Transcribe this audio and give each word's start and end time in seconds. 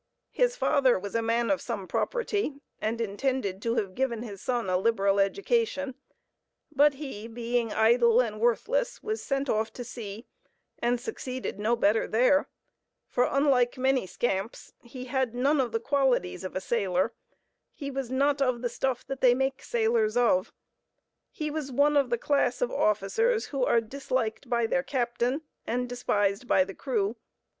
His 0.31 0.55
father 0.55 0.97
was 0.97 1.13
a 1.13 1.21
man 1.21 1.51
of 1.51 1.61
some 1.61 1.87
property, 1.87 2.55
and 2.79 2.99
intended 2.99 3.61
to 3.61 3.75
have 3.75 3.93
given 3.93 4.23
his 4.23 4.41
son 4.41 4.67
a 4.67 4.75
liberal 4.75 5.19
education; 5.19 5.93
but 6.71 6.95
he, 6.95 7.27
being 7.27 7.71
idle 7.71 8.19
and 8.19 8.39
worthless, 8.39 9.03
was 9.03 9.21
sent 9.21 9.47
off 9.47 9.71
to 9.73 9.83
sea, 9.83 10.25
and 10.79 10.99
succeeded 10.99 11.59
no 11.59 11.75
better 11.75 12.07
there; 12.07 12.49
for, 13.07 13.25
unlike 13.25 13.77
many 13.77 14.07
scamps, 14.07 14.73
he 14.81 15.05
had 15.05 15.35
none 15.35 15.61
of 15.61 15.71
the 15.71 15.79
qualities 15.79 16.43
of 16.43 16.55
a 16.55 16.61
sailor—he 16.61 17.91
was 17.91 18.09
"not 18.09 18.41
of 18.41 18.63
the 18.63 18.69
stuff 18.69 19.05
that 19.05 19.21
they 19.21 19.35
make 19.35 19.61
sailors 19.61 20.17
of." 20.17 20.51
He 21.29 21.51
was 21.51 21.71
one 21.71 21.95
of 21.95 22.09
the 22.09 22.17
class 22.17 22.59
of 22.59 22.71
officers 22.71 23.45
who 23.45 23.63
are 23.65 23.79
disliked 23.79 24.49
by 24.49 24.65
their 24.65 24.81
captain 24.81 25.43
and 25.67 25.87
despised 25.87 26.47
by 26.47 26.63
the 26.63 26.73
crew. 26.73 27.17